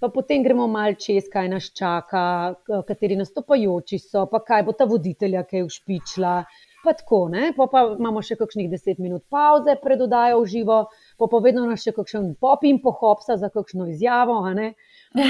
[0.00, 2.54] Pa potem gremo malo čez, kaj nas čaka,
[2.86, 6.44] kateri nastopajoči so, pa kaj bo ta voditelja, ki je ušpičila.
[6.82, 10.78] Pa tako, pa, pa imamo še kakšnih deset minut pauze pred oddajo v živo,
[11.18, 14.40] pa povedno nas še kakšen pop in pohopsa za kakšno izjavo.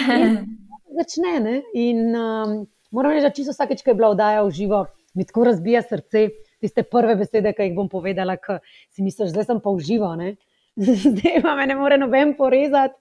[0.98, 1.34] Začne.
[1.44, 1.56] Ne?
[1.76, 2.56] In um,
[2.90, 6.30] moram reči, da čisto vsakeč, ko je bila oddaja v živo, mi tako razbija srce.
[6.62, 8.60] Tiste prve besede, ki jih bom povedala, ki
[8.94, 10.36] si misliš, zdaj sem pa v živo, ne?
[10.78, 12.94] zdaj pa me ne more noben porezati,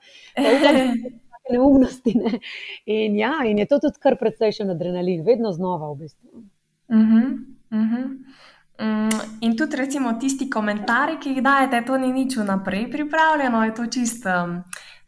[1.51, 2.15] neumnosti.
[2.17, 2.39] Ne?
[2.85, 6.43] In, ja, in je to tudi kar precejšen adrenalin, vedno znova v bistvu.
[6.91, 7.27] Uh -huh,
[7.71, 8.05] uh -huh.
[8.81, 9.09] Mm,
[9.41, 13.85] in tudi, recimo, tisti komentarji, ki jih dajete, to ni nič vnaprej pripravljeno, je to
[13.85, 14.55] čisto um,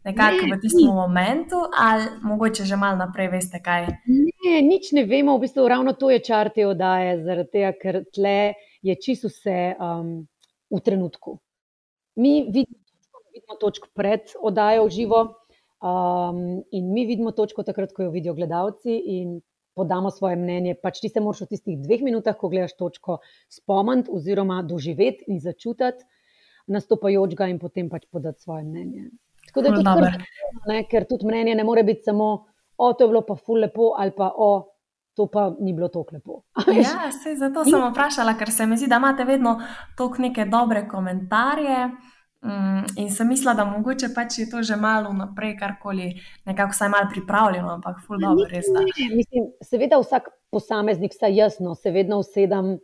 [0.04, 0.94] nekako ne, v tistem ni.
[0.94, 3.88] momentu, ali mogoče že malo naprej veste, kaj.
[4.06, 8.04] Ne, nič ne vemo, v bistvu ravno to je čar te oddaje, zaradi tega, ker
[8.14, 10.28] tle je čisto vse um,
[10.70, 11.40] v trenutku.
[12.20, 15.20] Mi vidimo točko, vidimo točko pred oddajo v živo.
[15.84, 19.40] Um, in mi vidimo točko takrat, ko jo vidijo gledalci, in
[19.74, 20.74] podamo svoje mnenje.
[20.82, 23.18] Pač ti se moraš v tistih dveh minutah, ko gledaš točko,
[23.50, 26.06] spomniti oziroma doživeti in začutiti
[26.66, 29.10] nastopajočega in potem pač podati svoje mnenje.
[29.46, 33.08] Tako da je to kar, ker tudi mnenje ne more biti samo, o, to je
[33.08, 34.70] bilo pa ful lepo ali pa o.
[35.14, 36.40] To pa ni bilo tako lepo.
[36.74, 39.60] Ja, se, zato sem vprašala, ker se mi zdi, da imate vedno
[39.96, 41.76] toliko neke dobre komentarje.
[42.44, 46.10] Um, in sem mislila, da mogoče pač je to že malo naprej, karkoli,
[46.44, 48.82] nekako vsaj malo pripravljeno, ampak ful dobro, res da.
[49.14, 52.76] Mislim, seveda vsak posameznik, vsaj jasno, se vedno usedem,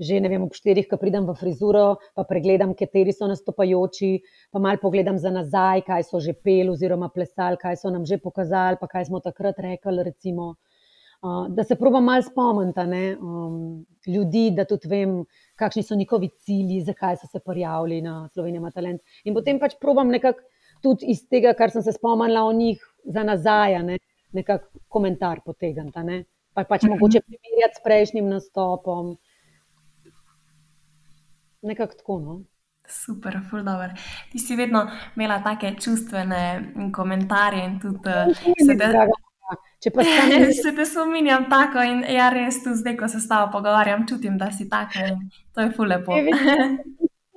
[0.00, 4.12] že ne vem, ob štirih, ko pridem v frizuro, pa pregledam, kateri so nastopajoči,
[4.48, 8.16] pa mal pogledam za nazaj, kaj so že pel oziroma plesali, kaj so nam že
[8.16, 10.54] pokazali, pa kaj smo takrat rekli, recimo.
[11.22, 12.80] Uh, da se proba malo spomniti
[13.20, 15.20] um, ljudi, da tudi vem,
[15.54, 19.00] kakšni so njihovi cilji, zakaj so se prijavili na Slovenijo Talent.
[19.24, 20.42] In potem pač probam nekako
[20.82, 23.98] tudi iz tega, kar sem se spomnila o njih za nazaj, ne?
[24.32, 26.02] nekako komentar potegniti.
[26.02, 26.24] Ne?
[26.54, 26.96] Pa pač mhm.
[26.96, 29.16] mogoče primerjati s prejšnjim nastopom.
[31.62, 32.18] Nekako tako.
[32.18, 32.40] No?
[32.88, 33.94] Super, fuldober.
[34.32, 36.42] Ti si vedno imela take čustvene
[36.94, 39.06] komentarje in tudi uh, se da.
[39.82, 43.20] Če pa se ne, se te spominjam tako in ja, res tu zdaj, ko se
[43.22, 45.08] s tabo pogovarjam, čutim, da si tako
[45.52, 46.18] to je fulepo.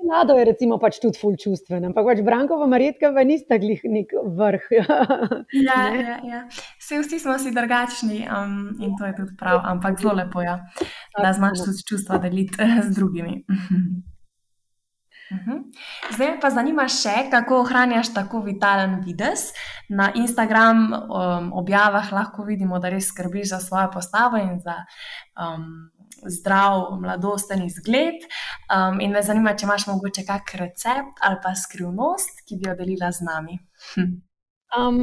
[0.06, 4.14] Nado je recimo pač tudi ful čustven, ampak pač Brankova Marjetka pa nista glih nek
[4.38, 4.68] vrh.
[5.68, 6.42] ja, ja, ja.
[6.78, 10.52] Vse vsi smo si drugačni um, in to je tudi prav, ampak zelo lepo je,
[10.52, 10.60] ja,
[11.18, 13.42] da znaš tudi čustva deliti z drugimi.
[15.34, 15.58] Mhm.
[16.14, 19.50] Zdaj me pa zanima še, kako ohranjaš tako vitalen videz.
[19.90, 24.78] Na Instagram um, objavah lahko vidimo, da res skrbiš za svojo postavo in za
[25.34, 25.90] um,
[26.30, 28.28] zdrav, mladosten izgled.
[28.70, 32.78] Um, in me zanima, če imaš mogoče kak recept ali pa skrivnost, ki bi jo
[32.78, 33.60] delila z nami.
[33.96, 34.16] Hm.
[34.78, 35.02] Um,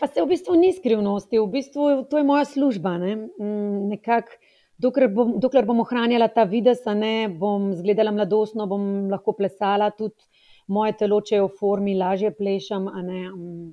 [0.00, 2.98] pa se v bistvu ni skrivnosti, v bistvu to je moja služba.
[3.00, 3.16] Ne?
[3.16, 4.36] Mm, nekako
[4.82, 10.26] dokler bom, dokler bom ohranjala ta videz, ne bom izgledala mladostno, bom lahko plesala, tudi
[10.72, 13.70] moje telo, če je v formi, lažje plešam, ne, um,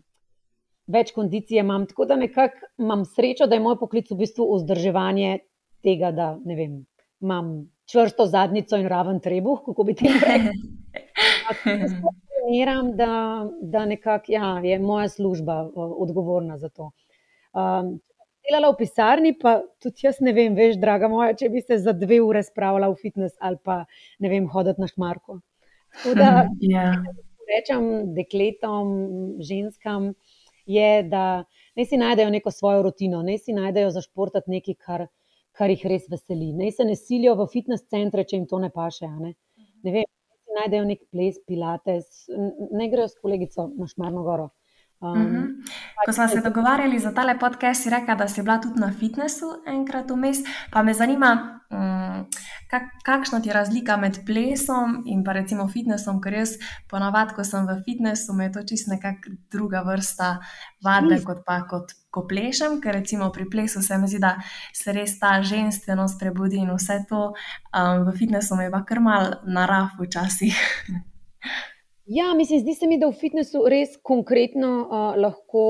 [0.90, 1.86] več kondicije imam.
[1.90, 5.40] Tako da nekako imam srečo, da je moj poklic v bistvu vzdrževanje
[5.86, 6.82] tega, da vem,
[7.22, 7.54] imam
[7.90, 10.54] čvrsto zadnico in raven trebuh, kako bi ti rekla.
[12.50, 16.92] Miram, da, da nekak, ja, je moja služba odgovorna za to.
[17.54, 18.00] Um,
[18.50, 21.94] delala v pisarni, pa tudi jaz ne vem, veš, draga moja, če bi se za
[21.94, 23.84] dve ure spravila v fitness ali pa
[24.20, 25.40] ne vem, hoditi na šmarko.
[26.00, 26.30] Tako da,
[26.62, 26.98] yeah.
[26.98, 27.16] Ja.
[27.50, 27.86] rečem
[28.18, 28.92] dekletom,
[29.42, 30.14] ženskam,
[30.70, 31.44] je, da
[31.78, 35.06] ne si najdejo neko svojo rutino, ne si najdejo za športati nekaj, kar,
[35.58, 36.52] kar jih res veseli.
[36.54, 39.10] Ne se ne silijo v fitness centre, če jim to ne paše.
[39.10, 39.34] Ne,
[39.86, 44.50] ne vem, ne si najdejo nek ples, pilates, ne grejo s kolegico na šmarno goro.
[45.00, 45.78] Um, uh -huh.
[46.06, 49.46] Ko smo se dogovarjali za tale podcast, si rekla, da si bila tudi na fitnessu
[49.68, 50.38] enkrat vmes.
[50.72, 52.26] Pa me zanima, um,
[52.70, 56.56] kak, kakšna je razlika med plesom in pa recimo fitnessom, ker jaz
[56.90, 60.38] ponavadi, ko sem v fitnessu, me je to čist nekakšna druga vrsta
[60.86, 61.26] vadbe, hm.
[61.26, 64.38] kot pa kot ko plešem, ker recimo pri plesu se mi zdi, da
[64.74, 69.04] se res ta ženstvenost prebudi in vse to um, v fitnessu me je pa kar
[69.04, 70.56] mal narav včasih.
[72.10, 75.66] Ja, mislim, zdi se mi, da v fitnessu res konkretno uh, lahko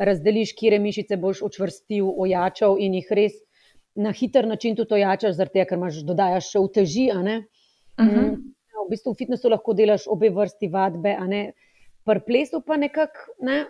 [0.00, 3.36] razdeliš, kje mišice boš učvrstil, ojačal in jih res
[3.94, 7.10] na hiter način tudi ojačaš, zaradi tega, ker imaš dodajaš še uteži.
[7.12, 7.42] Uh -huh.
[8.00, 8.40] mm,
[8.86, 11.52] v bistvu v fitnessu lahko delaš obe vrsti vadbe, a ne
[12.08, 13.36] pri plesu pa nekako.
[13.44, 13.66] Ne,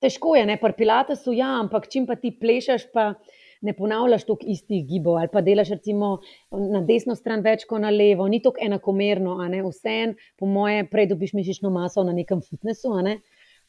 [0.00, 3.14] težko je, ne pri pilatesu, ja, ampak čim pa ti plešaš, pa
[3.60, 6.18] ne ponavljaš toliko istih gibov, ali pa delaš recimo
[6.50, 11.10] na desno stran več kot na levo, ni tako enakomerno, vse en, po moje, prej
[11.14, 13.18] dobiš mišično maso na nekem fitnesu, ne?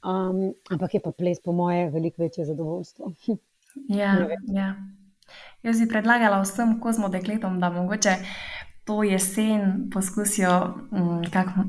[0.03, 3.13] um, ampak je pa ples, po moje, veliko večje zadovoljstvo.
[3.87, 4.15] Ja,
[4.49, 4.75] ja.
[5.63, 8.15] Jaz bi predlagala vsem kozmo dekletom, da mogoče.
[8.89, 10.55] To jesen poskusijo
[10.91, 11.21] um,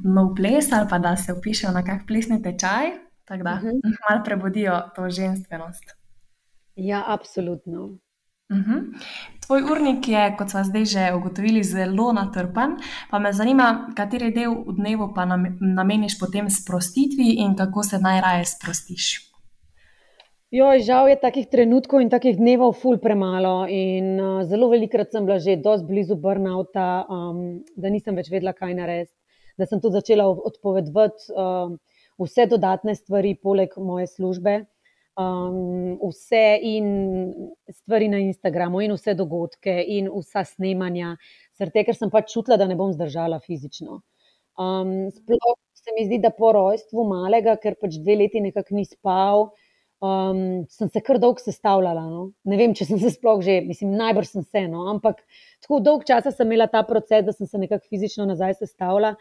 [0.04, 2.90] nov ples, ali pa da se upišejo na kakšen plesni tečaj,
[3.28, 3.76] tako da uh mhm.
[3.76, 3.96] -huh.
[4.08, 5.92] malo prebudijo to ženskost.
[6.74, 7.98] Ja, absolutno.
[8.50, 8.94] Uhum.
[9.46, 12.76] Tvoj urnik je, kot smo zdaj že ugotovili, zelo natrpan.
[13.10, 18.44] Pa me zanima, kateri del v dnevu pa nameniš potem sprostitvi in kako se najraje
[18.50, 19.06] sprostiš.
[20.50, 23.68] Jo, žal je takih trenutkov in takih dnevov ful premalo.
[23.70, 28.50] In, uh, zelo velikrat sem bila že dosti blizu burnouta, um, da nisem več vedela,
[28.52, 29.14] kaj narediti.
[29.58, 31.70] Da sem tudi začela odpovedovati uh,
[32.18, 34.64] vse dodatne stvari, poleg moje službe
[35.20, 36.86] um, vse in
[37.68, 41.14] stvari na Instagramu, in vse dogodke, in vsa snemanja,
[41.58, 44.00] srte, ker sem pač čutila, da ne bom zdržala fizično.
[44.60, 48.84] Um, sploh se mi zdi, da po rojstvu malega, ker pač dve leti nekako ni
[48.88, 49.48] spal,
[50.04, 52.04] um, sem se kar dolgo sestavljala.
[52.08, 52.24] No?
[52.48, 54.88] Ne vem, če sem se sploh že, mislim, najbrž sem se, no?
[54.92, 55.22] ampak
[55.64, 59.16] tako dolg časa sem imela ta proces, da sem se nekako fizično nazaj sestavljala.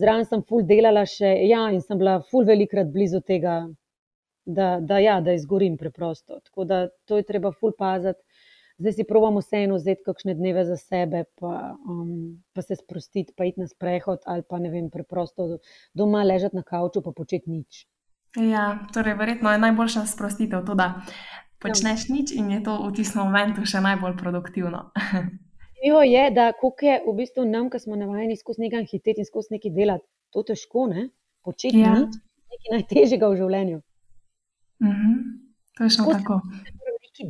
[0.00, 3.66] Zraven sem ful delala še, ja, in sem bila ful velikrat blizu tega,
[4.44, 6.40] da, da, ja, da izgorim preprosto.
[6.44, 8.20] Tako da to je treba ful paziti.
[8.80, 13.44] Zdaj si pravimo vseeno vzeti kakšne dneve za sebe, pa, um, pa se sprostiti, pa
[13.44, 15.58] iti na sprehod ali pa ne vem, preprosto
[15.92, 17.84] doma ležati na kavču, pa početi nič.
[18.40, 21.02] Ja, torej, verjetno je najboljša sprostitev to, da
[21.60, 22.14] počneš ja.
[22.14, 24.88] nič in je to v tistem momentu še najbolj produktivno.
[25.80, 29.54] Jo je, da je v bistvu nam, ki smo navajeni skozi nekaj hiteti in skozi
[29.56, 31.08] nekaj delati, to težko, ne?
[31.40, 31.94] početi ja.
[31.96, 32.18] nič,
[32.52, 33.78] nekaj najtežjega v življenju.
[34.82, 35.40] Mhm.
[35.78, 36.40] Točno tako.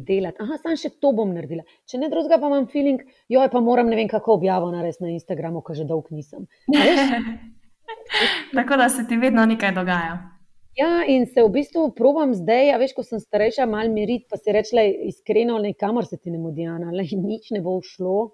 [0.06, 0.36] Delati.
[0.42, 1.64] Aha, sam še to bom naredila.
[1.90, 3.00] Če ne drugega, pa imam feeling,
[3.32, 6.46] joj, pa moram ne vem, kako objavo narediti na Instagramu, ker že dolg nisem.
[8.58, 10.14] tako da se ti vedno nekaj dogaja.
[10.78, 14.38] Ja, in se v bistvu probujem zdaj, a veš, ko sem starejša, malo miriti, pa
[14.38, 14.78] si rečeš,
[15.10, 18.30] iskreno, kamor se ti ne mudi, ali nič ne bo šlo.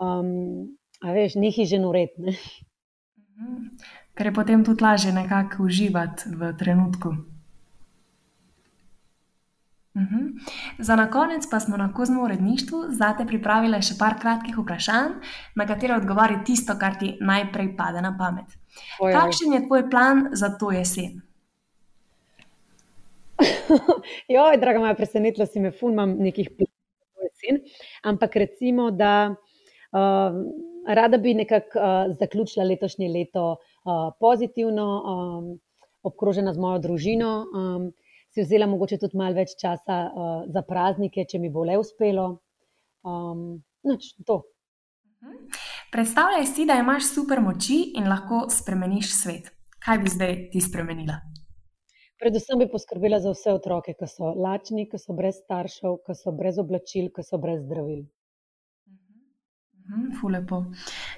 [0.00, 2.32] Um, a veš, nekaj že noretne.
[3.36, 3.76] Mhm.
[4.16, 7.35] Ker je potem tudi lažje nekako uživati v trenutku.
[9.96, 10.36] Uhum.
[10.78, 15.14] Za na konec pa smo na kozmo uredništvu zate pripravili še par kratkih vprašanj,
[15.56, 18.52] na katere odgovori tisto, kar ti najprej pade na pamet.
[19.00, 21.22] Oj, Kakšen je tvoj plan za to jesen?
[24.36, 27.64] Joj, draga moja, presenetila si me, ful imam nekih planov za jesen.
[28.04, 30.40] Ampak recimo, da uh,
[30.86, 35.54] rada bi nekako uh, zaključila letošnje leto uh, pozitivno, um,
[36.04, 37.32] obkrožena z mojo družino.
[37.48, 37.94] Um,
[38.36, 42.26] si vzela mogoče tudi malo več časa uh, za praznike, če mi bo le uspelo.
[43.06, 45.38] Um, noč, mhm.
[45.94, 49.48] Predstavljaj si, da imaš super moči in lahko spremeniš svet.
[49.80, 51.16] Kaj bi zdaj ti spremenila?
[52.20, 56.36] Predvsem bi poskrbela za vse otroke, ki so lačni, ki so brez staršev, ki so
[56.36, 58.04] brez oblačil, ki so brez zdravil.
[59.86, 60.64] Mhm, Fulepo.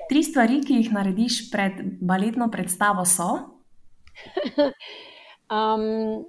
[0.07, 3.31] Tri stvari, ki jih narediš pred baletno predstavo, so?
[5.59, 6.27] um,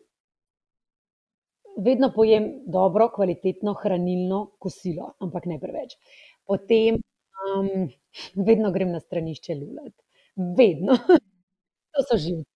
[1.83, 5.95] vedno pojem dobro, kvalitetno, hranilno kosilo, ampak ne preveč.
[6.47, 7.89] Potem um,
[8.47, 9.93] vedno grem na stranišče lulat.
[10.57, 10.97] Vedno.
[11.93, 12.47] to so živci.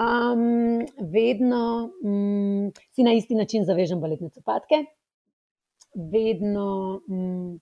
[0.00, 4.84] Um, vedno um, si na isti način zavežem baletne copatke,
[6.12, 7.58] vedno, um,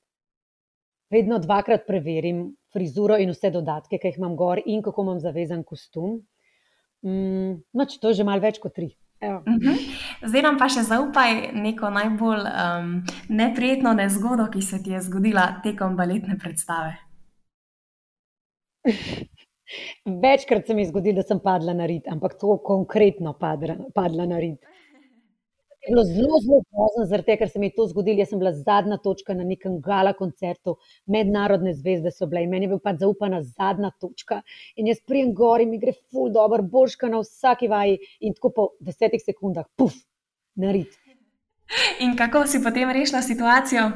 [1.11, 5.65] vedno dvakrat preverim frizuro in vse dodatke, ki jih imam gor, in kako imam zavezan
[5.65, 6.21] kostum.
[7.03, 8.93] Um, no, to je že malo več kot tri.
[9.23, 9.75] Mhm.
[10.23, 12.93] Zdaj nam pa še zaupaj neko najbolj um,
[13.29, 16.95] neprijetno nezgodo, ki se ti je zgodila tekom baletne predstave.
[20.23, 24.27] Večkrat se mi je zgodilo, da sem padla na rit, ampak to konkretno padla, padla
[24.27, 24.78] na rit.
[25.89, 28.21] Je bilo zelo, zelo grozno, zaradi tega, ker se mi je to zgodilo.
[28.21, 30.75] Jaz sem bila zadnja točka na nekem gala koncertu,
[31.09, 34.43] mednarodne zvezde so bile in meni je bila pač zaupana zadnja točka.
[34.77, 38.53] In jaz prijem gor in mi gre ful dobro, božka na vsaki vaji in tako
[38.59, 39.97] po desetih sekundah, puf,
[40.61, 40.93] na rit.
[42.05, 43.89] In kako si potem rešila situacijo?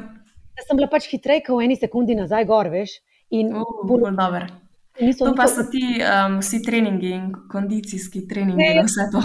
[0.57, 2.97] Da sem bila pač hitreje, kot v eni sekundi nazaj gor, veš.
[3.37, 4.49] In uh, bolj dobro.
[4.97, 9.21] To pa so ti um, vsi treningi in kondicijski treningi in vse to.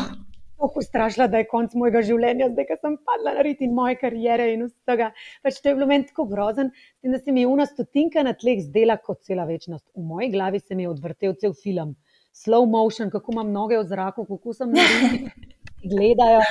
[0.58, 3.94] Tako strašila, da je konc mojega življenja, zdaj, ko sem padla na rit in moje
[4.00, 5.12] karijere in vsega.
[5.46, 6.72] Pač to je bilo meni tako grozen,
[7.06, 9.86] da se mi je una stotinka na tleh zdela kot cela večnost.
[9.94, 11.94] V moji glavi se mi je odvrtel cel film,
[12.34, 15.30] slow motion, kako imam noge v zraku, kako sem na rit,
[15.94, 16.42] gledajo.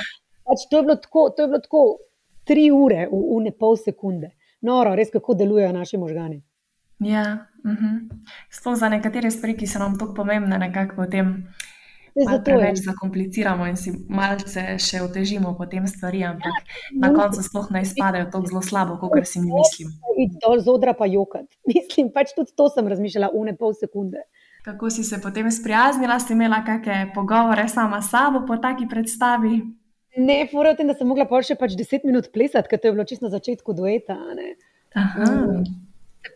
[0.48, 1.86] Pač to, je tako, to je bilo tako
[2.48, 4.32] tri ure v, v ne pol sekunde.
[4.64, 6.40] Noro, res kako delujejo naši možgani.
[6.98, 7.74] Ja, mhm.
[7.74, 8.24] -huh.
[8.50, 11.44] sploh za nekatere stvari, ki so nam tako pomembne, nekako potem.
[12.44, 17.84] Preveč zakompliciramo in si malce še otežimo potem stvari, ampak ja, na koncu sploh ne
[17.86, 19.92] izpadejo tako zelo slabo, kot si mi mislim.
[20.42, 21.46] Dol z odra pa jokat.
[21.70, 24.24] Mislim, pač tudi to sem razmišljala v ne pol sekunde.
[24.66, 29.62] Kako si se potem sprijaznila, si imela kakšne pogovore sama s sabo po taki predstavi?
[30.18, 32.94] Ne, fura tem, da sem mogla pa še pač deset minut plesati, ker to je
[32.96, 34.16] bilo čisto na začetku dueta.
[34.98, 35.62] Um,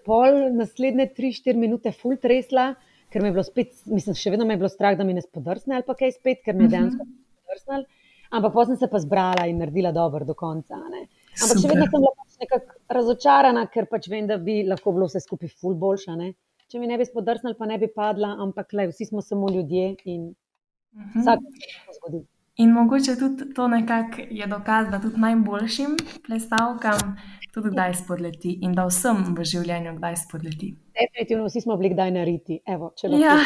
[0.06, 2.72] pol naslednje tri, štiri minute full tresla,
[3.12, 5.22] ker mi je bilo spet, mislim, še vedno me je bilo strah, da mi ne
[5.24, 6.74] spodrsne ali pa kaj spet, ker mi je mhm.
[6.76, 7.08] dejansko
[7.42, 7.84] spodrsnil.
[8.32, 10.78] Ampak potem sem se pa zbrala in naredila dobro do konca.
[10.88, 11.04] Ne?
[11.36, 11.60] Ampak Super.
[11.60, 15.20] še vedno sem bila pač nekako razočarana, ker pač vem, da bi lahko bilo vse
[15.20, 16.16] skupaj full boljša.
[16.16, 16.32] Ne?
[16.72, 19.96] Če mi ne bi spodrsnil, pa ne bi padla, ampak le, vsi smo samo ljudje
[20.08, 21.20] in uh -huh.
[21.20, 22.22] vsak se lahko zgodi.
[22.56, 25.96] In mogoče tudi to nekako je dokaz, da tudi najboljšim
[26.26, 27.16] plesalkam
[27.52, 30.74] tudi kdaj spodleti in da vsem v življenju kdaj spodleti.
[30.92, 32.60] Definitivno vsi smo bili kdaj nariti.
[32.66, 33.36] Evo, ja,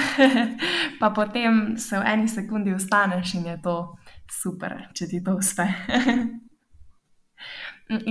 [1.01, 3.77] pa potem se v eni sekundi ustaneš in je to
[4.43, 5.67] super, če ti to uspe.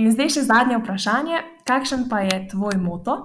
[0.00, 1.42] in zdaj še zadnje vprašanje.
[1.68, 3.18] Kakšen pa je tvoj moto?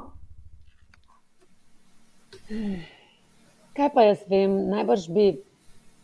[3.78, 5.30] Kaj pa jaz vem, najbrž bi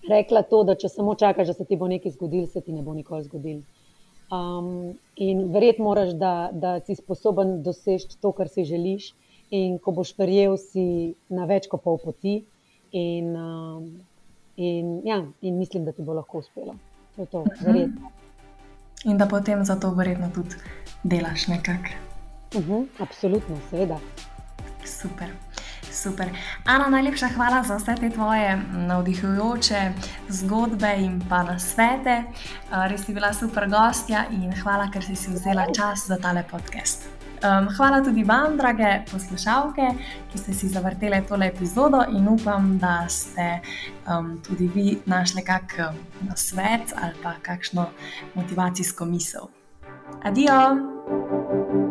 [0.07, 2.85] rekla to, da če samo čakaš, da se ti bo nekaj zgodilo, se ti ne
[2.85, 3.65] bo nikoli zgodilo.
[4.31, 9.13] Um, in verjeti moraš, da, da si sposoben doseči to, kar si želiš,
[9.49, 12.41] in ko boš verjel, si na več kot pol poti.
[12.91, 13.87] In, um,
[14.55, 16.75] in, ja, in mislim, da ti bo lahko uspelo.
[17.15, 17.65] To je to, mhm.
[17.65, 18.11] verjetno.
[19.05, 20.55] In da potem za to verjetno tudi
[21.03, 21.95] delaš nekako.
[22.55, 23.99] Uh mhm, -huh, absolutno, seveda.
[24.85, 25.29] Super.
[25.91, 26.29] Super.
[26.65, 29.91] Ana, najlepša hvala za vse te tvoje navdihujoče
[30.29, 32.23] zgodbe in pa na svete.
[32.71, 37.16] Res si bila super gostja in hvala, ker si si vzela čas za tale podcast.
[37.37, 39.87] Um, hvala tudi vam, drage poslušalke,
[40.31, 43.59] ki ste si zavrteli tole epizodo in upam, da ste
[44.09, 47.89] um, tudi vi našli kakšen svet ali pa kakšno
[48.35, 49.49] motivacijsko misel.
[50.23, 51.86] Adijo!